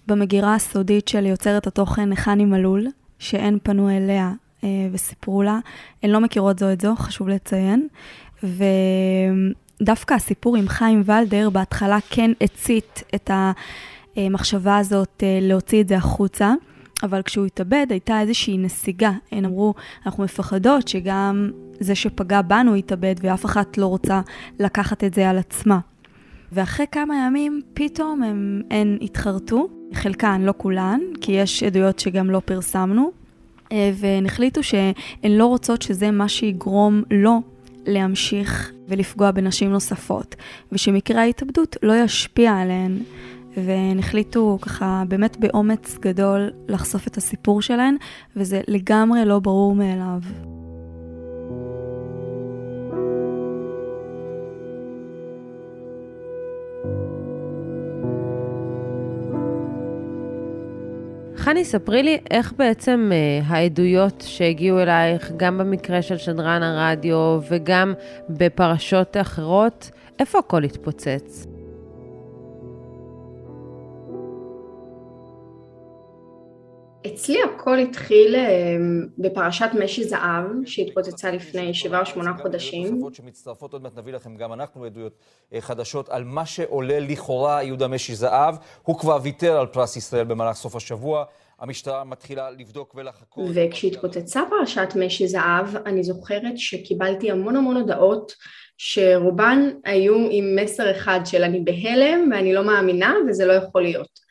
במגירה 0.07 0.55
הסודית 0.55 1.09
של 1.09 1.27
יוצרת 1.27 1.67
התוכן 1.67 2.15
חני 2.15 2.45
מלול, 2.45 2.87
שהן 3.19 3.59
פנו 3.63 3.91
אליה 3.91 4.33
אה, 4.65 4.69
וסיפרו 4.93 5.43
לה. 5.43 5.59
הן 6.03 6.11
לא 6.11 6.21
מכירות 6.21 6.59
זו 6.59 6.73
את 6.73 6.81
זו, 6.81 6.95
חשוב 6.97 7.29
לציין. 7.29 7.89
ודווקא 9.81 10.15
הסיפור 10.15 10.57
עם 10.57 10.69
חיים 10.69 11.03
ולדר 11.07 11.51
בהתחלה 11.51 11.99
כן 12.11 12.31
הצית 12.41 13.03
את. 13.15 13.31
המחשבה 14.17 14.79
הזאת 14.79 15.23
אה, 15.23 15.39
להוציא 15.43 15.81
את 15.81 15.89
זה 15.89 15.97
החוצה. 15.97 16.55
אבל 17.05 17.23
כשהוא 17.23 17.47
התאבד 17.47 17.87
הייתה 17.91 18.21
איזושהי 18.21 18.59
נסיגה. 18.59 19.13
הן 19.33 19.45
אמרו, 19.45 19.75
אנחנו 20.07 20.25
מפחדות 20.25 20.89
שגם 20.89 21.51
זה 21.81 21.95
שפגע 21.95 22.43
בנו 22.43 22.77
יתאבד 22.77 23.15
ואף 23.21 23.45
אחת 23.45 23.79
לא 23.79 23.87
רוצה 23.87 24.21
לקחת 24.61 25.05
את 25.05 25.15
זה 25.15 25.31
על 25.31 25.39
עצמה. 25.39 25.79
ואחרי 26.53 26.87
כמה 26.93 27.27
ימים 27.27 27.61
פתאום 27.75 28.23
הם, 28.23 28.63
הן 28.71 28.99
התחרטו, 29.03 29.69
חלקן, 29.95 30.41
לא 30.43 30.55
כולן, 30.57 31.01
כי 31.21 31.33
יש 31.33 31.63
עדויות 31.63 31.99
שגם 31.99 32.31
לא 32.31 32.41
פרסמנו, 32.45 33.11
אה, 33.73 33.91
והן 33.95 34.27
החליטו 34.27 34.63
שהן 34.63 34.93
לא 35.31 35.47
רוצות 35.47 35.83
שזה 35.83 36.11
מה 36.11 36.29
שיגרום 36.29 37.03
לו 37.11 37.43
להמשיך 37.87 38.73
ולפגוע 38.89 39.31
בנשים 39.31 39.71
נוספות, 39.71 40.35
ושמקרה 40.73 41.21
ההתאבדות 41.21 41.77
לא 41.83 41.93
ישפיע 42.05 42.53
עליהן. 42.53 42.99
והן 43.57 43.99
החליטו 43.99 44.59
ככה 44.63 45.03
באמת 45.09 45.37
באומץ 45.37 45.99
גדול 46.01 46.51
לחשוף 46.69 47.07
את 47.07 47.17
הסיפור 47.17 47.63
שלהן, 47.63 47.97
וזה 48.37 48.61
לגמרי 48.69 49.25
לא 49.25 49.39
ברור 49.39 49.75
מאליו. 49.75 50.21
חני, 61.37 61.65
ספרי 61.65 62.03
לי 62.03 62.19
איך 62.31 62.53
בעצם 62.57 63.11
אה, 63.13 63.47
העדויות 63.47 64.25
שהגיעו 64.27 64.79
אלייך, 64.79 65.33
גם 65.37 65.59
במקרה 65.59 66.03
של 66.03 66.17
שדרן 66.17 66.63
הרדיו 66.63 67.39
וגם 67.51 67.95
בפרשות 68.29 69.17
אחרות, 69.17 69.91
איפה 70.19 70.39
הכל 70.39 70.65
התפוצץ? 70.65 71.54
אצלי 77.07 77.39
הכל 77.43 77.79
התחיל 77.79 78.37
אה, 78.37 78.77
בפרשת 79.19 79.69
משי 79.85 80.05
זהב, 80.05 80.45
שהתפוצצה 80.65 81.31
לפני 81.31 81.75
שבעה 81.75 82.01
או 82.01 82.07
שמונה 82.07 82.33
חודשים. 82.43 83.03
שמצטרפות, 83.13 83.73
עוד 83.73 83.83
מעט 83.83 83.99
נביא 83.99 84.13
לכם 84.13 84.37
גם 84.37 84.53
אנחנו 84.53 84.85
עדויות 84.85 85.13
אה, 85.53 85.61
חדשות 85.61 86.09
על 86.09 86.25
מה 86.25 86.47
שעולה 86.47 87.01
לכאורה 87.01 87.63
יהודה 87.63 87.89
משי 87.89 88.15
זהב. 88.15 88.55
הוא 88.83 88.99
כבר 88.99 89.19
ויתר 89.23 89.57
על 89.57 89.67
פרס 89.67 89.97
ישראל 89.97 90.25
במהלך 90.25 90.57
סוף 90.57 90.77
השבוע. 90.77 91.25
המשטרה 91.61 92.05
מתחילה 92.05 92.51
לבדוק 92.51 92.95
ולחקור. 92.95 93.49
וכשהתפוצצה 93.55 94.41
פרשת 94.51 94.89
משי 94.97 95.29
זהב, 95.29 95.77
אני 95.87 96.03
זוכרת 96.03 96.53
שקיבלתי 96.59 97.31
המון 97.31 97.57
המון 97.57 97.77
הודעות 97.77 98.35
שרובן 98.79 99.69
היו 99.85 100.15
עם 100.31 100.57
מסר 100.57 100.91
אחד 100.91 101.21
של 101.25 101.43
אני 101.43 101.61
בהלם 101.61 102.31
ואני 102.33 102.55
לא 102.55 102.65
מאמינה 102.65 103.15
וזה 103.29 103.47
לא 103.47 103.53
יכול 103.53 103.83
להיות. 103.83 104.24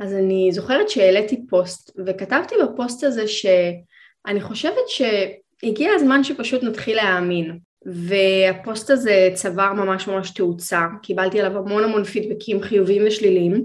אז 0.00 0.14
אני 0.14 0.52
זוכרת 0.52 0.90
שהעליתי 0.90 1.46
פוסט 1.48 1.98
וכתבתי 2.06 2.54
בפוסט 2.62 3.04
הזה 3.04 3.28
שאני 3.28 4.40
חושבת 4.40 4.88
שהגיע 4.88 5.90
הזמן 5.94 6.24
שפשוט 6.24 6.62
נתחיל 6.62 6.96
להאמין 6.96 7.58
והפוסט 7.86 8.90
הזה 8.90 9.30
צבר 9.34 9.72
ממש 9.72 10.08
ממש 10.08 10.30
תאוצה, 10.30 10.86
קיבלתי 11.02 11.40
עליו 11.40 11.58
המון 11.58 11.84
המון 11.84 12.04
פידבקים 12.04 12.62
חיוביים 12.62 13.02
ושליליים 13.06 13.64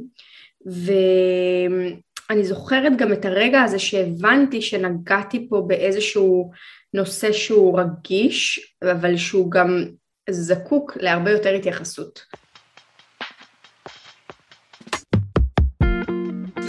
ואני 0.66 2.44
זוכרת 2.44 2.98
גם 2.98 3.14
את 3.14 3.26
הרגע 3.26 3.62
הזה 3.62 3.80
שהבנתי 3.80 4.62
שנגעתי 4.62 5.50
פה 5.50 5.64
באיזשהו 5.68 6.52
נושא 6.94 7.32
שהוא 7.32 7.80
רגיש 7.80 8.74
אבל 8.92 9.18
שהוא 9.18 9.52
גם 9.52 9.86
זקוק 10.30 10.98
להרבה 11.02 11.32
יותר 11.32 11.54
התייחסות. 11.54 12.45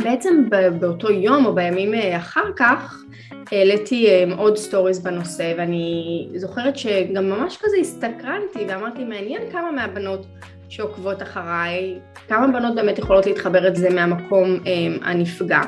בעצם 0.07 0.49
באותו 0.81 1.11
יום 1.11 1.47
או 1.47 1.55
בימים 1.55 1.95
אה, 1.95 2.17
אחר 2.17 2.53
כך 2.57 3.05
העליתי 3.53 4.09
אה, 4.09 4.25
עוד 4.37 4.57
סטוריז 4.57 4.99
בנושא 4.99 5.55
ואני 5.59 6.29
זוכרת 6.35 6.77
שגם 6.77 7.31
ממש 7.31 7.59
כזה 7.63 7.77
הסתקרנתי 7.81 8.65
ואמרתי 8.69 9.05
מעניין 9.05 9.43
כמה 9.53 9.71
מהבנות 9.71 10.27
שעוקבות 10.69 11.23
אחריי, 11.23 11.99
כמה 12.29 12.47
בנות 12.47 12.75
באמת 12.75 12.99
יכולות 12.99 13.27
להתחבר 13.27 13.69
את 13.69 13.77
זה 13.77 13.91
מהמקום 13.91 14.49
אה, 14.67 15.11
הנפגע 15.11 15.61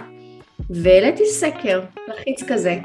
והעליתי 0.71 1.27
סקר 1.27 1.81
לחיץ 2.09 2.43
כזה 2.49 2.77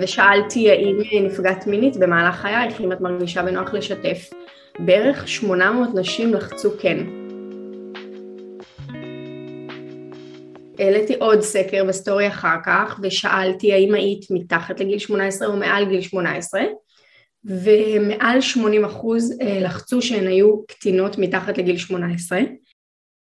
ושאלתי 0.00 0.70
האם 0.70 0.96
נפגעת 1.26 1.66
מינית 1.66 1.96
במהלך 1.96 2.34
חייך, 2.34 2.80
אם 2.80 2.92
את 2.92 3.00
מרגישה 3.00 3.42
בנוח 3.42 3.74
לשתף. 3.74 4.30
בערך 4.78 5.28
800 5.28 5.88
נשים 5.94 6.34
לחצו 6.34 6.70
כן. 6.80 7.17
העליתי 10.78 11.14
עוד 11.14 11.40
סקר 11.40 11.84
בסטורי 11.84 12.28
אחר 12.28 12.56
כך 12.64 13.00
ושאלתי 13.02 13.72
האם 13.72 13.94
היית 13.94 14.30
מתחת 14.30 14.80
לגיל 14.80 14.98
18 14.98 15.48
או 15.48 15.56
מעל 15.56 15.84
גיל 15.88 16.00
18 16.00 16.60
ומעל 17.44 18.40
80 18.40 18.84
אחוז 18.84 19.38
אה, 19.40 19.60
לחצו 19.60 20.02
שהן 20.02 20.26
היו 20.26 20.66
קטינות 20.66 21.18
מתחת 21.18 21.58
לגיל 21.58 21.78
18 21.78 22.40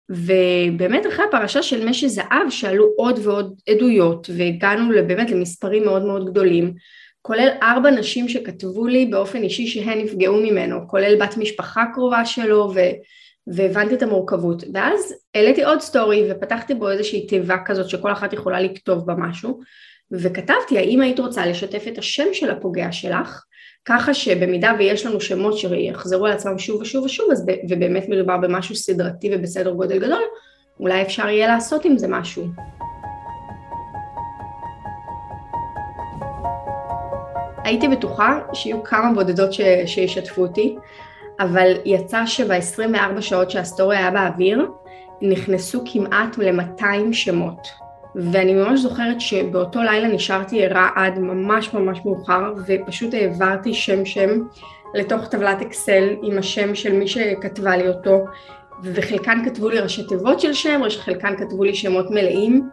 ובאמת 0.10 1.08
אחרי 1.08 1.26
הפרשה 1.30 1.64
של 1.64 1.90
משי 1.90 2.10
זהב 2.10 2.50
שעלו 2.50 2.86
עוד 2.98 3.20
ועוד 3.24 3.56
עדויות 3.70 4.30
והגענו 4.38 4.94
באמת 5.08 5.32
למספרים 5.32 5.84
מאוד 5.84 6.06
מאוד 6.06 6.30
גדולים 6.30 6.74
כולל 7.22 7.50
ארבע 7.64 7.90
נשים 7.90 8.30
שכתבו 8.30 8.88
לי 8.88 9.06
באופן 9.06 9.44
אישי 9.44 9.68
שהן 9.68 10.00
נפגעו 10.02 10.42
ממנו 10.42 10.88
כולל 10.88 11.16
בת 11.22 11.38
משפחה 11.38 11.84
קרובה 11.94 12.26
שלו 12.26 12.72
ו... 12.76 12.80
והבנתי 13.48 13.96
את 13.96 14.04
המורכבות. 14.04 14.64
ואז 14.74 15.14
העליתי 15.36 15.64
עוד 15.64 15.80
סטורי 15.80 16.32
ופתחתי 16.32 16.74
בו 16.74 16.90
איזושהי 16.90 17.28
תיבה 17.28 17.58
כזאת 17.66 17.90
שכל 17.90 18.12
אחת 18.12 18.34
יכולה 18.34 18.62
לכתוב 18.62 19.06
בה 19.06 19.14
משהו 19.18 19.60
וכתבתי 20.12 20.78
האם 20.78 21.02
היית 21.02 21.20
רוצה 21.20 21.46
לשתף 21.46 21.84
את 21.88 21.98
השם 21.98 22.34
של 22.34 22.50
הפוגע 22.50 22.92
שלך 22.92 23.44
ככה 23.86 24.14
שבמידה 24.14 24.74
ויש 24.80 25.06
לנו 25.06 25.22
שמות 25.22 25.58
שיחזרו 25.58 26.26
על 26.26 26.32
עצמם 26.32 26.60
שוב 26.60 26.82
ושוב 26.82 27.06
ושוב 27.06 27.32
אז 27.32 27.46
ובאמת 27.70 28.10
מדובר 28.10 28.38
במשהו 28.38 28.76
סדרתי 28.76 29.36
ובסדר 29.36 29.72
גודל 29.72 30.00
גדול 30.00 30.22
אולי 30.80 31.02
אפשר 31.02 31.30
יהיה 31.30 31.48
לעשות 31.48 31.86
עם 31.86 31.98
זה 31.98 32.08
משהו. 32.08 32.46
הייתי 37.64 37.88
בטוחה 37.88 38.40
שיהיו 38.54 38.84
כמה 38.84 39.14
בודדות 39.14 39.54
ש... 39.54 39.62
שישתפו 39.86 40.42
אותי 40.42 40.76
אבל 41.40 41.72
יצא 41.86 42.26
שב-24 42.26 43.22
שעות 43.22 43.52
שהסטורי 43.52 43.98
היה 43.98 44.12
באוויר, 44.12 44.68
נכנסו 45.22 45.84
כמעט 45.94 46.38
ל-200 46.38 47.14
שמות. 47.14 47.68
ואני 48.16 48.54
ממש 48.54 48.80
זוכרת 48.80 49.22
שבאותו 49.22 49.82
לילה 49.84 50.08
נשארתי 50.08 50.66
ערה 50.66 50.90
עד 50.96 51.20
ממש 51.20 51.74
ממש 51.74 52.00
מאוחר, 52.06 52.54
ופשוט 52.66 53.14
העברתי 53.14 53.74
שם 53.74 54.06
שם 54.06 54.30
לתוך 54.94 55.28
טבלת 55.28 55.62
אקסל 55.62 56.16
עם 56.24 56.38
השם 56.38 56.76
של 56.76 56.94
מי 56.94 57.08
שכתבה 57.08 57.78
לי 57.78 57.88
אותו, 57.88 58.26
וחלקן 58.84 59.46
כתבו 59.46 59.70
לי 59.70 59.80
ראשי 59.80 60.08
תיבות 60.08 60.40
של 60.40 60.54
שם, 60.54 60.82
חלקן 61.00 61.38
כתבו 61.38 61.64
לי 61.64 61.76
שמות 61.76 62.12
מלאים, 62.12 62.70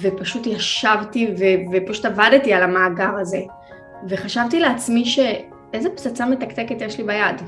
ופשוט 0.00 0.46
ישבתי 0.46 1.34
ו- 1.38 1.76
ופשוט 1.76 2.04
עבדתי 2.04 2.52
על 2.52 2.62
המאגר 2.62 3.10
הזה. 3.20 3.40
וחשבתי 4.08 4.60
לעצמי 4.60 5.04
שאיזה 5.04 5.90
פצצה 5.90 6.26
מתקתקת 6.26 6.80
יש 6.80 6.98
לי 6.98 7.04
ביד. 7.04 7.42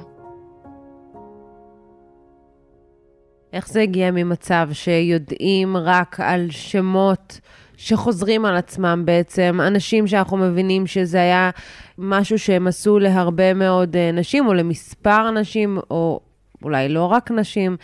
איך 3.57 3.69
זה 3.69 3.81
הגיע 3.83 4.11
ממצב 4.11 4.69
שיודעים 4.73 5.77
רק 5.77 6.21
על 6.21 6.47
שמות 6.51 7.41
שחוזרים 7.77 8.45
על 8.45 8.57
עצמם 8.57 9.03
בעצם, 9.05 9.59
אנשים 9.67 10.07
שאנחנו 10.07 10.37
מבינים 10.37 10.87
שזה 10.87 11.19
היה 11.19 11.51
משהו 11.99 12.39
שהם 12.39 12.67
עשו 12.67 12.99
להרבה 12.99 13.55
מאוד 13.55 13.97
אה, 13.97 14.13
נשים, 14.13 14.47
או 14.47 14.55
למספר 14.55 15.31
נשים, 15.31 15.79
או 15.91 16.21
אולי 16.63 16.89
לא 16.89 17.05
רק 17.05 17.31
נשים, 17.31 17.77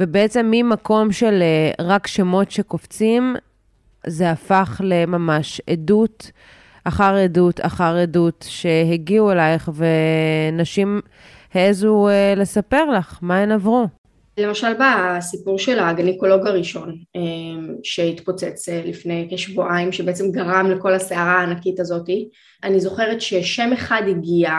ובעצם 0.00 0.46
ממקום 0.50 1.12
של 1.12 1.42
אה, 1.42 1.84
רק 1.84 2.06
שמות 2.06 2.50
שקופצים, 2.50 3.36
זה 4.06 4.30
הפך 4.30 4.80
לממש 4.84 5.60
עדות 5.70 6.30
אחר 6.84 7.14
עדות 7.14 7.60
אחר 7.62 7.96
עדות 7.96 8.44
שהגיעו 8.48 9.32
אלייך, 9.32 9.70
ונשים 9.74 11.00
העזו 11.54 12.08
אה, 12.08 12.34
לספר 12.36 12.90
לך 12.90 13.18
מה 13.22 13.38
הן 13.38 13.52
עברו. 13.52 13.88
למשל 14.38 14.72
בסיפור 14.80 15.58
של 15.58 15.78
הגניקולוג 15.78 16.46
הראשון 16.46 16.96
אמ, 17.14 17.74
שהתפוצץ 17.82 18.68
אה, 18.68 18.82
לפני 18.84 19.28
כשבועיים 19.30 19.92
שבעצם 19.92 20.30
גרם 20.30 20.70
לכל 20.70 20.94
הסערה 20.94 21.40
הענקית 21.40 21.80
הזאתי 21.80 22.28
אני 22.64 22.80
זוכרת 22.80 23.20
ששם 23.20 23.72
אחד 23.72 24.02
הגיע 24.08 24.50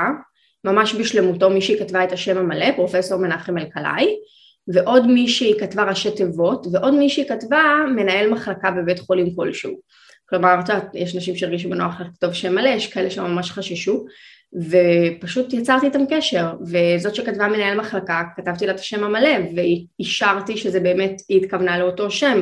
ממש 0.63 0.95
בשלמותו 0.95 1.49
מישהי 1.49 1.79
כתבה 1.79 2.03
את 2.03 2.11
השם 2.11 2.37
המלא 2.37 2.71
פרופסור 2.75 3.17
מנחם 3.19 3.57
אלקלעי 3.57 4.15
ועוד 4.73 5.07
מישהי 5.07 5.53
כתבה 5.59 5.83
ראשי 5.83 6.11
תיבות 6.11 6.67
ועוד 6.71 6.93
מישהי 6.93 7.27
כתבה 7.27 7.63
מנהל 7.95 8.29
מחלקה 8.29 8.71
בבית 8.71 8.99
חולים 8.99 9.35
כלשהו. 9.35 9.79
כלומר, 10.29 10.59
את 10.59 10.69
יודעת, 10.69 10.87
יש 10.93 11.15
נשים 11.15 11.35
שהרגישו 11.35 11.69
בנוח 11.69 12.01
לכתוב 12.01 12.33
שם 12.33 12.55
מלא, 12.55 12.69
יש 12.69 12.87
כאלה 12.87 13.09
שממש 13.09 13.51
חששו, 13.51 14.05
ופשוט 14.53 15.53
יצרתי 15.53 15.85
איתם 15.85 16.05
קשר, 16.09 16.53
וזאת 16.61 17.15
שכתבה 17.15 17.47
מנהל 17.47 17.79
מחלקה, 17.79 18.23
כתבתי 18.35 18.65
לה 18.65 18.73
את 18.73 18.79
השם 18.79 19.03
המלא, 19.03 19.37
ואישרתי 19.55 20.57
שזה 20.57 20.79
באמת, 20.79 21.21
היא 21.29 21.41
התכוונה 21.41 21.79
לאותו 21.79 22.11
שם, 22.11 22.41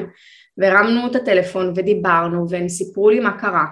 והרמנו 0.57 1.07
את 1.07 1.15
הטלפון 1.15 1.73
ודיברנו, 1.75 2.49
והם 2.49 2.69
סיפרו 2.69 3.09
לי 3.09 3.19
מה 3.19 3.37
קרה, 3.39 3.65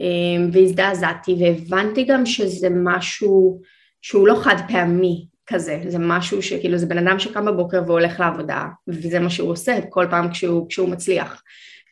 אמ, 0.00 0.50
והזדעזעתי, 0.52 1.36
והבנתי 1.40 2.04
גם 2.04 2.26
שזה 2.26 2.68
משהו 2.70 3.60
שהוא 4.02 4.28
לא 4.28 4.34
חד 4.42 4.56
פעמי 4.68 5.26
כזה, 5.46 5.80
זה 5.88 5.98
משהו 6.00 6.42
שכאילו 6.42 6.78
זה 6.78 6.86
בן 6.86 7.08
אדם 7.08 7.18
שקם 7.18 7.46
בבוקר 7.46 7.82
והולך 7.86 8.20
לעבודה, 8.20 8.64
וזה 8.88 9.20
מה 9.20 9.30
שהוא 9.30 9.50
עושה 9.50 9.78
כל 9.88 10.06
פעם 10.10 10.30
כשהוא, 10.30 10.68
כשהוא 10.68 10.88
מצליח. 10.88 11.42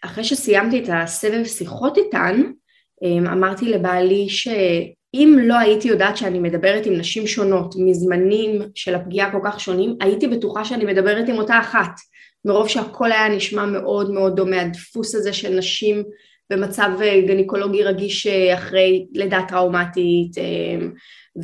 אחרי 0.04 0.25
שסיימתי 0.25 0.78
את 0.78 0.88
הסבב 0.92 1.45
שיחות 1.45 1.99
איתן, 1.99 2.42
אמ, 3.02 3.26
אמרתי 3.26 3.64
לבעלי 3.64 4.28
ש... 4.28 4.49
אם 5.14 5.38
לא 5.42 5.58
הייתי 5.58 5.88
יודעת 5.88 6.16
שאני 6.16 6.38
מדברת 6.38 6.86
עם 6.86 6.92
נשים 6.92 7.26
שונות 7.26 7.74
מזמנים 7.78 8.62
של 8.74 8.94
הפגיעה 8.94 9.32
כל 9.32 9.40
כך 9.44 9.60
שונים, 9.60 9.96
הייתי 10.00 10.28
בטוחה 10.28 10.64
שאני 10.64 10.84
מדברת 10.84 11.28
עם 11.28 11.38
אותה 11.38 11.60
אחת, 11.60 11.90
מרוב 12.44 12.68
שהכל 12.68 13.12
היה 13.12 13.28
נשמע 13.28 13.66
מאוד 13.66 14.10
מאוד 14.10 14.36
דומה, 14.36 14.60
הדפוס 14.60 15.14
הזה 15.14 15.32
של 15.32 15.58
נשים 15.58 16.04
במצב 16.52 16.90
אה, 17.02 17.20
גניקולוגי 17.26 17.82
רגיש 17.82 18.26
אה, 18.26 18.54
אחרי 18.54 19.06
לידה 19.12 19.40
טראומטית 19.48 20.38
אה, 20.38 20.86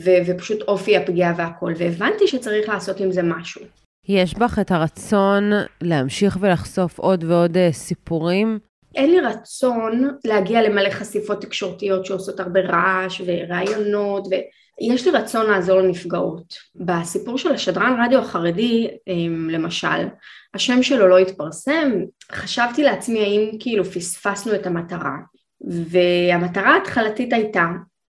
ו- 0.05 0.19
ופשוט 0.27 0.63
אופי 0.63 0.97
הפגיעה 0.97 1.35
והכל, 1.37 1.73
והבנתי 1.77 2.27
שצריך 2.27 2.69
לעשות 2.69 3.01
עם 3.01 3.13
זה 3.13 3.23
משהו. 3.23 3.61
יש 4.09 4.35
בך 4.35 4.59
את 4.59 4.71
הרצון 4.71 5.51
להמשיך 5.81 6.39
ולחשוף 6.41 6.99
עוד 6.99 7.25
ועוד 7.25 7.57
סיפורים 7.73 8.59
אין 8.97 9.11
לי 9.11 9.21
רצון 9.21 10.11
להגיע 10.25 10.63
למלא 10.63 10.91
חשיפות 10.91 11.41
תקשורתיות 11.41 12.07
שעושות 12.07 12.41
הרבה 12.41 12.61
רעש 12.61 13.21
וראיונות 13.27 14.27
ויש 14.31 15.07
לי 15.07 15.11
רצון 15.11 15.51
לעזור 15.51 15.81
לנפגעות. 15.81 16.55
בסיפור 16.75 17.39
של 17.39 17.53
השדרן 17.53 18.01
רדיו 18.05 18.19
החרדי 18.19 18.89
אמ, 19.09 19.51
למשל, 19.51 20.09
השם 20.55 20.83
שלו 20.83 21.09
לא 21.09 21.19
התפרסם, 21.19 21.93
חשבתי 22.33 22.83
לעצמי 22.83 23.21
האם 23.21 23.51
כאילו 23.61 23.85
פספסנו 23.85 24.55
את 24.55 24.67
המטרה 24.67 25.17
והמטרה 25.61 26.75
ההתחלתית 26.75 27.33
הייתה 27.33 27.67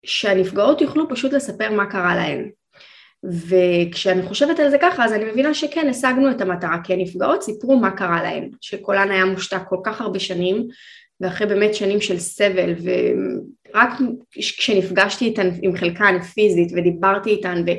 שהנפגעות 0.05 0.81
יוכלו 0.81 1.09
פשוט 1.09 1.33
לספר 1.33 1.71
מה 1.71 1.85
קרה 1.85 2.15
להן 2.15 2.49
וכשאני 3.23 4.21
חושבת 4.21 4.59
על 4.59 4.69
זה 4.69 4.77
ככה 4.81 5.05
אז 5.05 5.13
אני 5.13 5.25
מבינה 5.25 5.53
שכן 5.53 5.89
השגנו 5.89 6.31
את 6.31 6.41
המטרה 6.41 6.77
כי 6.83 6.93
הנפגעות 6.93 7.43
סיפרו 7.43 7.75
מה 7.75 7.91
קרה 7.91 8.23
להן 8.23 8.49
שקולן 8.61 9.11
היה 9.11 9.25
מושתק 9.25 9.61
כל 9.69 9.79
כך 9.83 10.01
הרבה 10.01 10.19
שנים 10.19 10.67
ואחרי 11.21 11.47
באמת 11.47 11.75
שנים 11.75 12.01
של 12.01 12.19
סבל 12.19 12.73
ורק 12.83 13.89
כשנפגשתי 14.31 15.25
איתן 15.25 15.49
עם 15.61 15.77
חלקן 15.77 16.21
פיזית 16.21 16.71
ודיברתי 16.75 17.29
איתן 17.29 17.63
ו... 17.67 17.71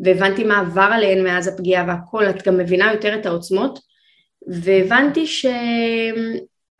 והבנתי 0.00 0.44
מה 0.44 0.60
עבר 0.60 0.88
עליהן 0.92 1.24
מאז 1.24 1.48
הפגיעה 1.48 1.84
והכל 1.88 2.30
את 2.30 2.48
גם 2.48 2.58
מבינה 2.58 2.92
יותר 2.92 3.14
את 3.14 3.26
העוצמות 3.26 3.78
והבנתי 4.46 5.26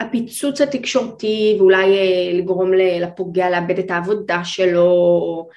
שהפיצוץ 0.01 0.61
התקשורתי 0.61 1.57
ואולי 1.59 1.85
אה, 1.85 2.39
לגרום 2.39 2.73
לפוגע 2.75 3.51
לאבד 3.51 3.79
את 3.79 3.91
העבודה 3.91 4.45
שלו 4.45 5.49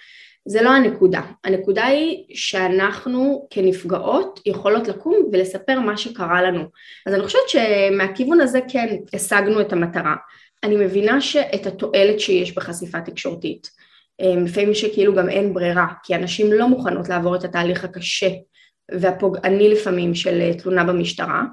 זה 0.48 0.62
לא 0.62 0.70
הנקודה, 0.70 1.22
הנקודה 1.44 1.86
היא 1.86 2.24
שאנחנו 2.34 3.48
כנפגעות 3.50 4.40
יכולות 4.46 4.88
לקום 4.88 5.16
ולספר 5.32 5.80
מה 5.80 5.98
שקרה 5.98 6.42
לנו. 6.42 6.64
אז 7.06 7.14
אני 7.14 7.24
חושבת 7.24 7.50
שמהכיוון 7.50 8.42
הזה 8.42 8.60
כן 8.70 8.96
השגנו 9.14 9.62
את 9.62 9.74
המטרה. 9.74 10.16
אני 10.64 10.76
מבינה 10.76 11.22
שאת 11.22 11.66
התועלת 11.66 12.20
שיש 12.20 12.56
בחשיפה 12.56 13.02
תקשורתית, 13.02 13.70
אה, 14.22 14.36
לפעמים 14.46 14.74
שכאילו 14.74 15.16
גם 15.16 15.30
אין 15.30 15.54
ברירה, 15.54 15.88
כי 16.04 16.16
אנשים 16.16 16.54
לא 16.54 16.68
מוכנות 16.68 17.10
לעבור 17.10 17.36
את 17.36 17.44
התהליך 17.44 17.84
הקשה 17.84 18.30
והפוגעני 18.92 19.70
לפעמים 19.70 20.16
של 20.16 20.42
אה, 20.42 20.54
תלונה 20.54 20.84
במשטרה, 20.84 21.44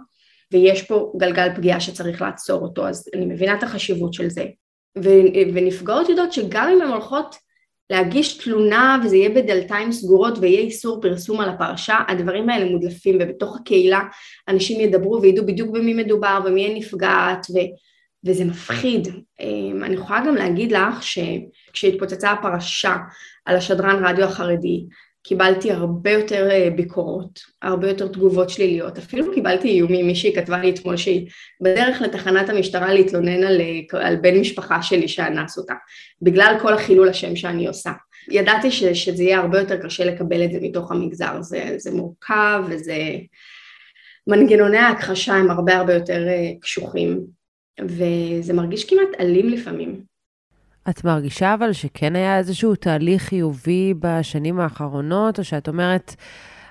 ויש 0.53 0.83
פה 0.83 1.13
גלגל 1.17 1.49
פגיעה 1.57 1.81
שצריך 1.81 2.23
לעצור 2.23 2.63
אותו, 2.63 2.89
אז 2.89 3.09
אני 3.15 3.27
מבינה 3.27 3.55
את 3.55 3.63
החשיבות 3.63 4.15
של 4.15 4.31
זה. 4.31 4.45
ונפגעות 5.55 6.09
יודעות 6.09 6.33
שגם 6.33 6.69
אם 6.69 6.83
הן 6.83 6.89
הולכות 6.89 7.37
להגיש 7.91 8.39
תלונה 8.39 9.01
וזה 9.05 9.17
יהיה 9.17 9.29
בדלתיים 9.29 9.93
סגורות 9.93 10.39
ויהיה 10.39 10.61
איסור 10.61 11.03
פרסום 11.03 11.41
על 11.41 11.49
הפרשה, 11.49 11.99
הדברים 12.09 12.51
האלה 12.51 12.71
מודלפים 12.71 13.19
ובתוך 13.21 13.57
הקהילה 13.57 14.01
אנשים 14.49 14.81
ידברו 14.81 15.23
וידעו 15.23 15.47
בדיוק 15.47 15.71
במי 15.71 15.95
מדובר 15.95 16.41
ומי 16.45 16.67
הנפגעת 16.67 17.47
ו, 17.51 17.59
וזה 18.25 18.45
מפחיד. 18.45 19.09
אמ, 19.41 19.85
אני 19.85 19.95
יכולה 19.95 20.21
גם 20.27 20.35
להגיד 20.35 20.73
לך 20.73 21.03
שכשהתפוצצה 21.03 22.31
הפרשה 22.31 22.97
על 23.45 23.57
השדרן 23.57 24.07
רדיו 24.07 24.25
החרדי, 24.25 24.87
קיבלתי 25.27 25.73
הרבה 25.73 26.11
יותר 26.11 26.51
אה, 26.51 26.69
ביקורות, 26.77 27.41
הרבה 27.63 27.89
יותר 27.89 28.09
תגובות 28.09 28.51
שליליות, 28.51 28.99
אפילו 28.99 29.35
קיבלתי 29.35 29.69
איומים, 29.69 30.07
מישהי 30.07 30.35
כתבה 30.35 30.59
לי 30.59 30.71
אתמול 30.71 30.97
שהיא 30.97 31.29
בדרך 31.61 32.03
לתחנת 32.03 32.49
המשטרה 32.49 32.95
להתלונן 32.95 33.45
על, 33.45 33.61
אה, 33.61 34.07
על 34.07 34.17
בן 34.17 34.41
משפחה 34.41 34.83
שלי 34.83 35.09
שאנס 35.09 35.59
אותה, 35.59 35.75
בגלל 36.23 36.57
כל 36.63 36.75
החילול 36.75 37.09
השם 37.09 37.37
שאני 37.37 37.67
עושה. 37.67 37.93
ידעתי 38.29 38.71
ש, 38.71 38.85
שזה 38.85 39.23
יהיה 39.23 39.39
הרבה 39.39 39.59
יותר 39.59 39.77
קשה 39.83 40.05
לקבל 40.05 40.45
את 40.45 40.53
זה 40.53 40.59
מתוך 40.63 40.93
המגזר, 40.93 41.43
זה, 41.43 41.75
זה 41.77 41.91
מורכב 41.95 42.63
וזה... 42.69 42.97
מנגנוני 44.27 44.79
ההכחשה 44.79 45.35
הם 45.35 45.51
הרבה 45.51 45.77
הרבה 45.77 45.95
יותר 45.95 46.29
אה, 46.29 46.51
קשוחים, 46.61 47.21
וזה 47.81 48.53
מרגיש 48.53 48.85
כמעט 48.85 49.21
אלים 49.21 49.49
לפעמים. 49.49 50.14
את 50.91 51.05
מרגישה 51.05 51.55
אבל 51.55 51.73
שכן 51.73 52.17
היה 52.17 52.39
איזשהו 52.39 52.75
תהליך 52.75 53.23
חיובי 53.23 53.95
בשנים 53.99 54.61
האחרונות, 54.61 55.39
או 55.39 55.45
שאת 55.45 55.69
אומרת, 55.69 56.15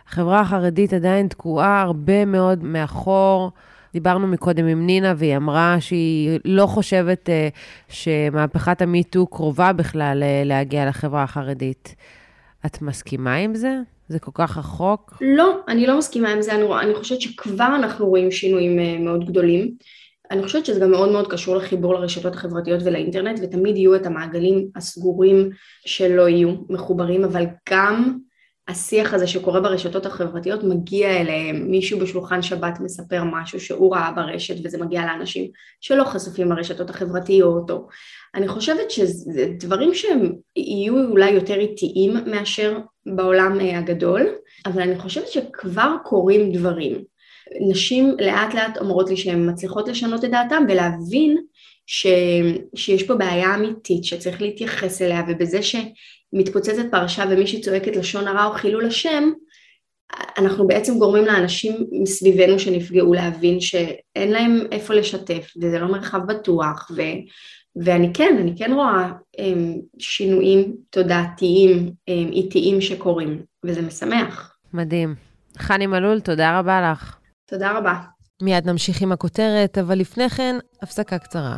החברה 0.07 0.39
החרדית 0.39 0.93
עדיין 0.93 1.27
תקועה 1.27 1.81
הרבה 1.81 2.25
מאוד 2.25 2.63
מאחור? 2.63 3.51
דיברנו 3.93 4.27
מקודם 4.27 4.65
עם 4.65 4.85
נינה, 4.85 5.13
והיא 5.17 5.37
אמרה 5.37 5.77
שהיא 5.79 6.39
לא 6.45 6.65
חושבת 6.65 7.29
uh, 7.29 7.57
שמהפכת 7.89 8.81
המיטו 8.81 9.27
קרובה 9.27 9.73
בכלל 9.73 10.23
uh, 10.23 10.47
להגיע 10.47 10.85
לחברה 10.89 11.23
החרדית. 11.23 11.95
את 12.65 12.81
מסכימה 12.81 13.35
עם 13.35 13.55
זה? 13.55 13.79
זה 14.07 14.19
כל 14.19 14.31
כך 14.33 14.57
רחוק? 14.57 15.13
לא, 15.21 15.57
אני 15.67 15.87
לא 15.87 15.97
מסכימה 15.97 16.29
עם 16.29 16.41
זה. 16.41 16.55
אני, 16.55 16.63
אני 16.81 16.95
חושבת 16.95 17.21
שכבר 17.21 17.75
אנחנו 17.75 18.05
רואים 18.05 18.31
שינויים 18.31 18.79
uh, 18.79 19.03
מאוד 19.03 19.25
גדולים. 19.25 19.71
אני 20.33 20.43
חושבת 20.43 20.65
שזה 20.65 20.79
גם 20.79 20.91
מאוד 20.91 21.11
מאוד 21.11 21.27
קשור 21.27 21.55
לחיבור 21.55 21.93
לרשתות 21.93 22.33
החברתיות 22.33 22.81
ולאינטרנט 22.83 23.39
ותמיד 23.43 23.77
יהיו 23.77 23.95
את 23.95 24.05
המעגלים 24.05 24.67
הסגורים 24.75 25.49
שלא 25.85 26.29
יהיו 26.29 26.53
מחוברים 26.69 27.23
אבל 27.23 27.45
גם 27.69 28.17
השיח 28.67 29.13
הזה 29.13 29.27
שקורה 29.27 29.59
ברשתות 29.59 30.05
החברתיות 30.05 30.63
מגיע 30.63 31.21
אליהם, 31.21 31.71
מישהו 31.71 31.99
בשולחן 31.99 32.41
שבת 32.41 32.79
מספר 32.79 33.23
משהו 33.23 33.59
שהוא 33.59 33.95
ראה 33.95 34.11
ברשת 34.11 34.55
וזה 34.63 34.77
מגיע 34.77 35.05
לאנשים 35.05 35.51
שלא 35.81 36.03
חשופים 36.03 36.51
לרשתות 36.51 36.89
החברתיות 36.89 37.71
או 37.71 37.87
אני 38.35 38.47
חושבת 38.47 38.91
שזה 38.91 39.45
דברים 39.59 39.93
שהם 39.93 40.31
יהיו 40.55 41.09
אולי 41.09 41.31
יותר 41.31 41.59
איטיים 41.59 42.13
מאשר 42.25 42.79
בעולם 43.05 43.59
הגדול 43.59 44.27
אבל 44.65 44.81
אני 44.81 44.99
חושבת 44.99 45.27
שכבר 45.27 45.95
קורים 46.03 46.51
דברים 46.51 47.12
נשים 47.69 48.15
לאט 48.19 48.53
לאט 48.53 48.77
אומרות 48.77 49.09
לי 49.09 49.17
שהן 49.17 49.49
מצליחות 49.49 49.87
לשנות 49.87 50.25
את 50.25 50.31
דעתן 50.31 50.63
ולהבין 50.69 51.37
ש, 51.85 52.07
שיש 52.75 53.03
פה 53.03 53.15
בעיה 53.15 53.55
אמיתית 53.55 54.03
שצריך 54.03 54.41
להתייחס 54.41 55.01
אליה 55.01 55.23
ובזה 55.27 55.59
שמתפוצצת 55.61 56.85
פרשה 56.91 57.23
ומישהי 57.29 57.61
צועקת 57.61 57.95
לשון 57.95 58.27
הרע 58.27 58.45
או 58.45 58.51
חילול 58.51 58.85
השם 58.85 59.31
אנחנו 60.37 60.67
בעצם 60.67 60.99
גורמים 60.99 61.25
לאנשים 61.25 61.87
מסביבנו 62.01 62.59
שנפגעו 62.59 63.13
להבין 63.13 63.59
שאין 63.59 64.31
להם 64.31 64.59
איפה 64.71 64.93
לשתף 64.93 65.53
וזה 65.61 65.79
לא 65.79 65.87
מרחב 65.87 66.19
בטוח 66.27 66.91
ו, 66.95 67.01
ואני 67.75 68.13
כן, 68.13 68.37
אני 68.39 68.57
כן 68.57 68.73
רואה 68.73 69.11
הם, 69.37 69.75
שינויים 69.99 70.73
תודעתיים 70.89 71.91
הם, 72.07 72.31
איטיים 72.31 72.81
שקורים 72.81 73.41
וזה 73.65 73.81
משמח. 73.81 74.57
מדהים. 74.73 75.15
חני 75.57 75.87
מלול, 75.87 76.19
תודה 76.19 76.59
רבה 76.59 76.91
לך. 76.91 77.22
תודה 77.45 77.77
רבה. 77.77 77.93
מיד 78.41 78.69
נמשיך 78.69 79.01
עם 79.01 79.11
הכותרת, 79.11 79.77
אבל 79.77 79.99
לפני 79.99 80.29
כן, 80.29 80.55
הפסקה 80.81 81.17
קצרה. 81.17 81.57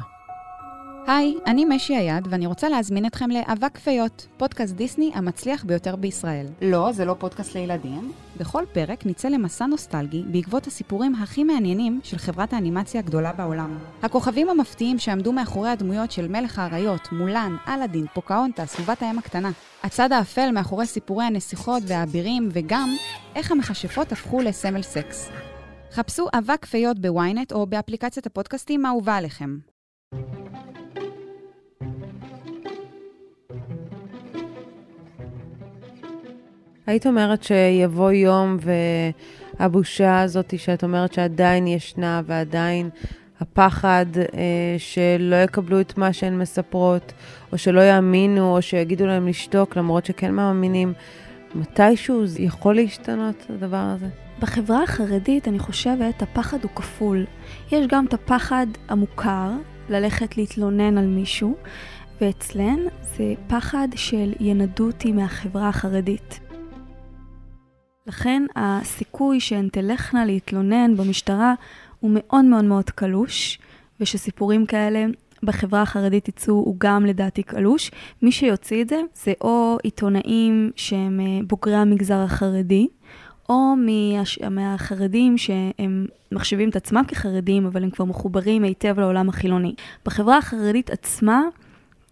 היי, 1.08 1.36
אני 1.48 1.66
משי 1.66 1.96
היד, 1.96 2.28
ואני 2.30 2.46
רוצה 2.46 2.70
להזמין 2.70 3.06
אתכם 3.06 3.30
לאבק 3.30 3.78
פיות, 3.78 4.28
פודקאסט 4.38 4.76
דיסני 4.76 5.12
המצליח 5.16 5.64
ביותר 5.64 5.96
בישראל. 5.96 6.48
לא, 6.62 6.92
זה 6.92 7.06
לא 7.06 7.16
פודקאסט 7.20 7.56
לילדים. 7.56 8.12
בכל 8.38 8.64
פרק 8.74 9.06
נצא 9.06 9.28
למסע 9.28 9.66
נוסטלגי 9.66 10.24
בעקבות 10.32 10.68
הסיפורים 10.68 11.16
הכי 11.16 11.44
מעניינים 11.44 12.00
של 12.04 12.18
חברת 12.18 12.54
האנימציה 12.54 13.00
הגדולה 13.02 13.34
בעולם. 13.34 13.78
הכוכבים 14.04 14.50
המפתיעים 14.50 15.00
שעמדו 15.00 15.32
מאחורי 15.32 15.70
הדמויות 15.70 16.12
של 16.12 16.28
מלך 16.28 16.60
האריות, 16.60 17.12
מולן, 17.12 17.56
אלאדין, 17.68 18.06
פוקהונטס, 18.14 18.66
ובת 18.66 19.02
הים 19.02 19.20
הקטנה. 19.20 19.52
הצד 19.84 20.12
האפל 20.12 20.52
מאחורי 20.52 20.86
סיפורי 20.86 21.26
הנסיכות 21.26 21.84
והאבירים, 21.88 22.50
וגם 22.52 22.96
איך 23.36 23.52
המכשפות 23.52 24.12
הפכו 24.12 24.42
לסמל 24.42 24.82
סקס. 24.82 25.30
חפשו 25.96 26.28
אבק 26.38 26.66
פיות 26.66 27.00
ב-ynet 27.00 27.52
או 27.52 27.66
באפליקציית 27.66 28.26
הפודקאסטים 28.26 28.86
האהובה 28.86 29.16
עליכם. 29.16 29.58
היית 36.88 37.08
אומרת 37.08 37.44
שיבוא 37.44 38.12
יום 38.12 38.58
והבושה 39.60 40.22
הזאת 40.22 40.60
שאת 40.60 40.84
אומרת 40.84 41.14
שעדיין 41.14 41.68
ישנה 41.68 42.22
ועדיין 42.26 42.90
הפחד 43.40 44.06
אה, 44.18 44.76
שלא 44.78 45.36
יקבלו 45.36 45.82
את 45.82 45.98
מה 45.98 46.14
שהן 46.14 46.38
מספרות, 46.38 47.14
או 47.52 47.58
שלא 47.58 47.82
יאמינו, 47.82 48.56
או 48.56 48.62
שיגידו 48.62 49.06
להם 49.06 49.28
לשתוק, 49.28 49.76
למרות 49.76 50.06
שכן 50.06 50.34
מאמינים, 50.34 50.94
מתישהו 51.56 52.24
יכול 52.40 52.76
להשתנות, 52.76 53.46
הדבר 53.50 53.94
הזה? 53.96 54.25
בחברה 54.40 54.84
החרדית, 54.84 55.48
אני 55.48 55.60
חושבת, 55.60 56.22
הפחד 56.22 56.64
הוא 56.64 56.72
כפול. 56.76 57.26
יש 57.72 57.88
גם 57.88 58.06
את 58.06 58.14
הפחד 58.14 58.68
המוכר, 58.90 59.52
ללכת 59.90 60.38
להתלונן 60.38 60.98
על 60.98 61.06
מישהו, 61.06 61.56
ואצלן 62.22 62.80
זה 63.02 63.34
פחד 63.48 63.88
של 63.96 64.34
ינדו 64.40 64.88
אותי 64.88 65.12
מהחברה 65.12 65.70
החרדית. 65.70 66.40
לכן 68.08 68.44
הסיכוי 68.56 69.40
שהן 69.40 69.70
תלכנה 69.72 70.26
להתלונן 70.26 70.98
במשטרה 70.98 71.54
הוא 72.00 72.12
מאוד 72.14 72.46
מאוד 72.46 72.64
מאוד 72.66 72.90
קלוש, 72.90 73.60
ושסיפורים 74.00 74.66
כאלה 74.66 75.06
בחברה 75.44 75.82
החרדית 75.82 76.28
יצאו 76.28 76.54
הוא 76.54 76.76
גם 76.78 77.06
לדעתי 77.06 77.44
קלוש. 77.44 77.92
מי 78.22 78.32
שיוציא 78.32 78.82
את 78.82 78.90
זה 78.90 79.02
זה 79.16 79.34
או 79.42 79.78
עיתונאים 79.84 80.72
שהם 80.76 81.20
אה, 81.20 81.40
בוגרי 81.48 81.76
המגזר 81.76 82.18
החרדי, 82.18 82.88
או 83.50 83.76
מהש... 83.76 84.40
מהחרדים 84.40 85.38
שהם 85.38 86.06
מחשיבים 86.32 86.70
את 86.70 86.76
עצמם 86.76 87.04
כחרדים, 87.08 87.66
אבל 87.66 87.84
הם 87.84 87.90
כבר 87.90 88.06
מחוברים 88.06 88.64
היטב 88.64 89.00
לעולם 89.00 89.30
החילוני. 89.30 89.76
בחברה 90.06 90.38
החרדית 90.38 90.90
עצמה, 90.90 91.42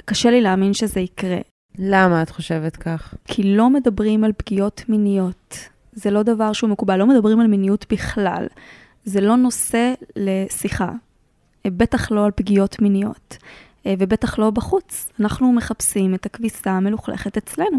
קשה 0.06 0.32
לי 0.32 0.42
להאמין 0.42 0.74
שזה 0.74 1.00
יקרה. 1.00 1.38
למה 1.80 2.22
את 2.22 2.30
חושבת 2.30 2.76
כך? 2.76 3.16
כי 3.26 3.44
לא 3.44 3.70
מדברים 3.70 4.24
על 4.24 4.32
פגיעות 4.38 4.84
מיניות. 4.90 5.58
זה 5.94 6.12
לא 6.12 6.24
דבר 6.24 6.54
שהוא 6.54 6.70
מקובל, 6.70 6.96
לא 6.96 7.08
מדברים 7.08 7.40
על 7.40 7.48
מיניות 7.48 7.86
בכלל. 7.92 8.48
זה 9.06 9.22
לא 9.22 9.36
נושא 9.36 9.94
לשיחה. 10.16 10.90
בטח 11.68 12.12
לא 12.12 12.26
על 12.26 12.32
פגיעות 12.36 12.82
מיניות. 12.82 13.38
ובטח 13.88 14.40
לא 14.40 14.50
בחוץ. 14.50 15.12
אנחנו 15.20 15.54
מחפשים 15.54 16.16
את 16.16 16.26
הכביסה 16.26 16.72
המלוכלכת 16.72 17.38
אצלנו, 17.38 17.78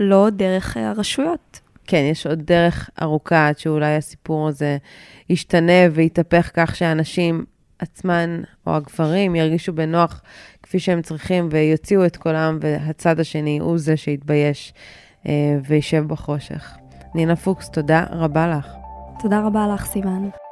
לא 0.00 0.30
דרך 0.30 0.76
הרשויות. 0.76 1.60
כן, 1.86 2.02
יש 2.10 2.26
עוד 2.26 2.42
דרך 2.42 2.90
ארוכה 3.02 3.48
עד 3.48 3.58
שאולי 3.58 3.96
הסיפור 3.96 4.48
הזה 4.48 4.76
ישתנה 5.30 5.88
ויתהפך 5.92 6.50
כך 6.54 6.76
שאנשים 6.76 7.44
עצמן, 7.78 8.40
או 8.66 8.76
הגברים, 8.76 9.34
ירגישו 9.34 9.72
בנוח 9.72 10.22
כפי 10.62 10.78
שהם 10.78 11.02
צריכים 11.02 11.48
ויוציאו 11.50 12.06
את 12.06 12.16
קולם, 12.16 12.58
והצד 12.60 13.20
השני 13.20 13.58
הוא 13.58 13.78
זה 13.78 13.96
שיתבייש 13.96 14.74
אה, 15.28 15.32
וישב 15.68 16.04
בחושך. 16.06 16.76
נינה 17.14 17.36
פוקס, 17.36 17.70
תודה 17.70 18.06
רבה 18.10 18.48
לך. 18.48 18.66
תודה 19.20 19.46
רבה 19.46 19.66
לך, 19.74 19.86
סיוון. 19.86 20.43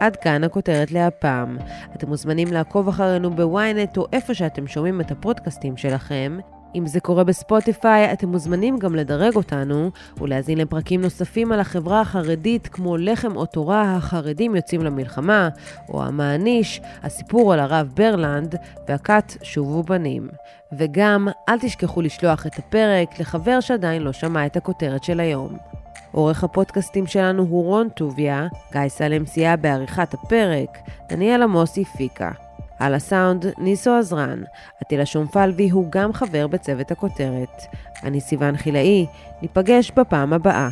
עד 0.00 0.16
כאן 0.16 0.44
הכותרת 0.44 0.92
להפעם. 0.92 1.58
אתם 1.94 2.08
מוזמנים 2.08 2.48
לעקוב 2.52 2.88
אחרינו 2.88 3.30
בוויינט 3.30 3.96
או 3.96 4.06
איפה 4.12 4.34
שאתם 4.34 4.66
שומעים 4.66 5.00
את 5.00 5.10
הפודקאסטים 5.10 5.76
שלכם. 5.76 6.38
אם 6.74 6.86
זה 6.86 7.00
קורה 7.00 7.24
בספוטיפיי, 7.24 8.12
אתם 8.12 8.28
מוזמנים 8.28 8.78
גם 8.78 8.94
לדרג 8.94 9.36
אותנו 9.36 9.90
ולהזין 10.20 10.58
לפרקים 10.58 11.00
נוספים 11.00 11.52
על 11.52 11.60
החברה 11.60 12.00
החרדית, 12.00 12.68
כמו 12.68 12.96
לחם 12.96 13.36
או 13.36 13.46
תורה, 13.46 13.96
החרדים 13.96 14.56
יוצאים 14.56 14.84
למלחמה, 14.84 15.48
או 15.88 16.02
המעניש, 16.02 16.80
הסיפור 17.02 17.52
על 17.52 17.60
הרב 17.60 17.92
ברלנד, 17.96 18.54
והכת 18.88 19.32
שובו 19.42 19.82
בנים. 19.82 20.28
וגם, 20.72 21.28
אל 21.48 21.58
תשכחו 21.58 22.02
לשלוח 22.02 22.46
את 22.46 22.58
הפרק 22.58 23.20
לחבר 23.20 23.60
שעדיין 23.60 24.02
לא 24.02 24.12
שמע 24.12 24.46
את 24.46 24.56
הכותרת 24.56 25.04
של 25.04 25.20
היום. 25.20 25.56
עורך 26.12 26.44
הפודקאסטים 26.44 27.06
שלנו 27.06 27.42
הוא 27.42 27.64
רון 27.64 27.88
טוביה, 27.88 28.46
גיא 28.72 28.88
סלם 28.88 29.26
סייע 29.26 29.56
בעריכת 29.56 30.14
הפרק, 30.14 30.78
דניאל 31.08 31.42
עמוס 31.42 31.78
הפיקה. 31.78 32.30
על 32.78 32.94
הסאונד, 32.94 33.46
ניסו 33.58 33.94
עזרן. 33.94 34.42
עטילה 34.80 35.06
שומפלבי 35.06 35.70
הוא 35.70 35.86
גם 35.90 36.12
חבר 36.12 36.46
בצוות 36.46 36.90
הכותרת. 36.90 37.62
אני 38.02 38.20
סיוון 38.20 38.56
חילאי, 38.56 39.06
ניפגש 39.42 39.90
בפעם 39.96 40.32
הבאה. 40.32 40.68